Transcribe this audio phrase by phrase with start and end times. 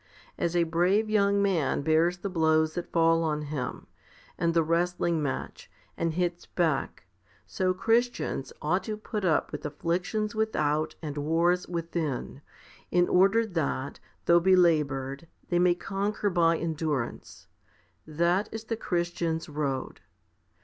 [0.35, 3.85] As a brave young man bears the blows that fall on him,
[4.35, 7.05] and the wrestling match, and hits back,
[7.45, 12.41] so Christians ought to put up with afflictions without and wars within,
[12.89, 17.45] in order that, though belaboured, they may conquer by endurance.
[18.07, 20.01] That is the Christian's road.